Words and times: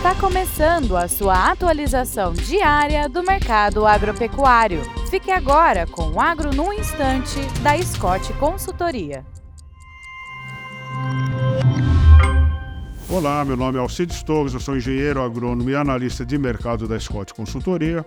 Está 0.00 0.14
começando 0.14 0.96
a 0.96 1.06
sua 1.06 1.50
atualização 1.50 2.32
diária 2.32 3.06
do 3.06 3.22
mercado 3.22 3.86
agropecuário. 3.86 4.80
Fique 5.10 5.30
agora 5.30 5.86
com 5.86 6.12
o 6.12 6.18
Agro 6.18 6.54
no 6.54 6.72
Instante, 6.72 7.38
da 7.62 7.76
Scott 7.82 8.32
Consultoria. 8.38 9.26
Olá, 13.10 13.44
meu 13.44 13.58
nome 13.58 13.76
é 13.76 13.80
Alcides 13.82 14.22
Torres, 14.22 14.54
eu 14.54 14.60
sou 14.60 14.74
engenheiro 14.74 15.22
agrônomo 15.22 15.68
e 15.68 15.76
analista 15.76 16.24
de 16.24 16.38
mercado 16.38 16.88
da 16.88 16.98
Scott 16.98 17.34
Consultoria 17.34 18.02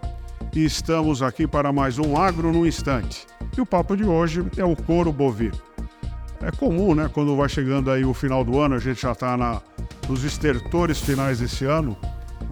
e 0.52 0.66
estamos 0.66 1.22
aqui 1.22 1.46
para 1.46 1.72
mais 1.72 2.00
um 2.00 2.18
Agro 2.18 2.52
no 2.52 2.66
Instante. 2.66 3.28
E 3.56 3.62
o 3.62 3.68
papo 3.68 3.96
de 3.96 4.04
hoje 4.04 4.44
é 4.58 4.66
o 4.66 4.76
couro 4.76 5.14
bovino. 5.14 5.62
É 6.42 6.50
comum, 6.50 6.96
né, 6.96 7.08
quando 7.14 7.38
vai 7.38 7.48
chegando 7.48 7.92
aí 7.92 8.04
o 8.04 8.16
final 8.16 8.44
do 8.44 8.60
ano, 8.60 8.74
a 8.74 8.80
gente 8.80 9.00
já 9.00 9.12
está 9.12 9.38
nos 10.08 10.24
estertores 10.24 11.00
finais 11.00 11.40
desse 11.40 11.66
ano, 11.66 11.98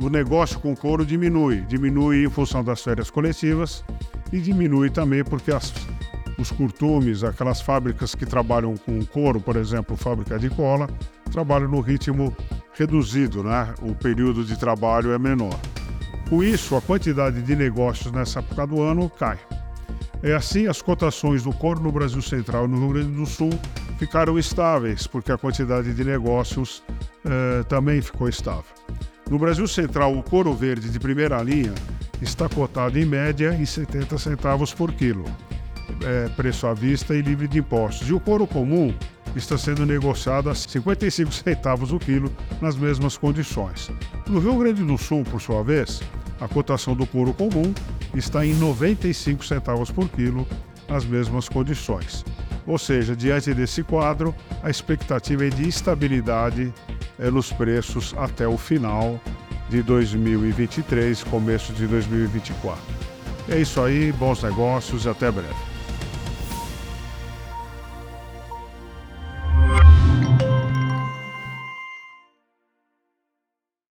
o 0.02 0.10
negócio 0.10 0.60
com 0.60 0.76
couro 0.76 1.06
diminui. 1.06 1.62
Diminui 1.62 2.26
em 2.26 2.30
função 2.30 2.64
das 2.64 2.82
férias 2.82 3.10
coletivas 3.10 3.84
e 4.32 4.40
diminui 4.40 4.90
também 4.90 5.24
porque 5.24 5.52
as, 5.52 5.74
os 6.38 6.52
curtumes, 6.52 7.24
aquelas 7.24 7.62
fábricas 7.62 8.16
que 8.16 8.26
trabalham 8.26 8.76
com 8.78 9.04
couro, 9.06 9.40
por 9.40 9.56
exemplo, 9.56 9.96
fábrica 9.98 10.40
de 10.40 10.50
cola, 10.50 10.88
trabalham 11.32 11.70
no 11.70 11.82
ritmo 11.82 12.36
reduzido, 12.74 13.44
né? 13.44 13.74
O 13.82 13.94
período 13.94 14.44
de 14.44 14.58
trabalho 14.58 15.12
é 15.12 15.20
menor. 15.20 15.60
Com 16.30 16.44
isso, 16.44 16.76
a 16.76 16.82
quantidade 16.82 17.42
de 17.42 17.56
negócios 17.56 18.12
nessa 18.12 18.40
época 18.40 18.66
do 18.66 18.82
ano 18.82 19.10
cai. 19.10 19.38
É 20.24 20.34
assim, 20.34 20.68
as 20.68 20.82
cotações 20.82 21.44
do 21.44 21.52
couro 21.52 21.82
no 21.82 21.92
Brasil 21.92 22.22
Central 22.22 22.66
e 22.66 22.68
no 22.70 22.78
Rio 22.78 22.90
Grande 22.94 23.12
do 23.12 23.26
Sul 23.26 23.50
ficaram 23.98 24.38
estáveis, 24.38 25.08
porque 25.08 25.32
a 25.32 25.38
quantidade 25.38 25.94
de 25.94 26.04
negócios 26.04 26.84
eh, 27.26 27.64
também 27.68 28.02
ficou 28.02 28.28
estável. 28.28 28.64
No 29.30 29.40
Brasil 29.40 29.68
Central, 29.68 30.18
o 30.18 30.24
couro 30.24 30.54
verde 30.54 30.90
de 30.90 31.00
primeira 31.00 31.42
linha 31.42 31.74
está 32.22 32.50
cotado 32.50 33.00
em 33.00 33.06
média 33.06 33.56
em 33.58 33.66
70 33.66 34.18
centavos 34.18 34.74
por 34.74 34.92
quilo, 34.92 35.26
é, 36.04 36.28
preço 36.30 36.68
à 36.68 36.74
vista 36.74 37.16
e 37.16 37.22
livre 37.22 37.48
de 37.48 37.60
impostos. 37.60 38.10
E 38.10 38.14
o 38.14 38.20
couro 38.20 38.46
comum 38.46 38.94
está 39.36 39.58
sendo 39.58 39.86
negociado 39.86 40.50
a 40.50 40.56
55 40.56 41.32
centavos 41.32 41.92
o 41.92 42.00
quilo 42.00 42.32
nas 42.60 42.76
mesmas 42.76 43.18
condições. 43.18 43.90
No 44.28 44.40
Rio 44.40 44.58
Grande 44.58 44.84
do 44.84 44.98
Sul, 44.98 45.24
por 45.24 45.42
sua 45.42 45.64
vez, 45.64 46.02
a 46.40 46.48
cotação 46.48 46.96
do 46.96 47.06
couro 47.06 47.34
comum 47.34 47.74
está 48.14 48.46
em 48.46 48.54
95 48.56 49.46
centavos 49.46 49.90
por 49.90 50.10
quilo 50.10 50.46
nas 50.90 51.06
mesmas 51.06 51.48
condições. 51.48 52.26
Ou 52.68 52.78
seja, 52.78 53.16
diante 53.16 53.54
desse 53.54 53.82
quadro, 53.82 54.36
a 54.62 54.70
expectativa 54.70 55.46
é 55.46 55.50
de 55.50 55.68
estabilidade 55.68 56.74
nos 57.20 57.52
preços 57.52 58.14
até 58.18 58.48
o 58.48 58.58
final 58.58 59.20
de 59.70 59.82
2023, 59.82 61.24
começo 61.24 61.74
de 61.74 61.88
2024. 61.88 62.82
É 63.50 63.60
isso 63.60 63.82
aí, 63.82 64.12
bons 64.12 64.44
negócios 64.44 65.06
e 65.06 65.10
até 65.10 65.32
breve. 65.32 65.56